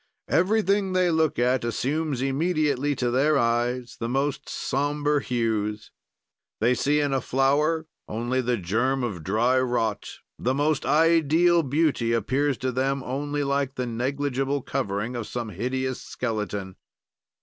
"Everything 0.29 0.93
they 0.93 1.11
look 1.11 1.37
at 1.37 1.63
assumes 1.63 2.23
immediately 2.23 2.95
to 2.95 3.11
their 3.11 3.37
eyes 3.37 3.97
the 3.99 4.09
most 4.09 4.49
somber 4.49 5.19
hues. 5.19 5.91
"They 6.59 6.73
see 6.73 6.99
in 6.99 7.13
a 7.13 7.21
flower 7.21 7.85
only 8.07 8.41
the 8.41 8.57
germ 8.57 9.03
of 9.03 9.23
dry 9.23 9.59
rot; 9.59 10.09
the 10.39 10.55
most 10.55 10.87
ideal 10.87 11.61
beauty 11.61 12.13
appears 12.13 12.57
to 12.57 12.71
them 12.71 13.03
only 13.03 13.43
like 13.43 13.75
the 13.75 13.85
negligible 13.85 14.63
covering 14.63 15.15
of 15.15 15.27
some 15.27 15.49
hideous 15.49 16.01
skeleton. 16.01 16.77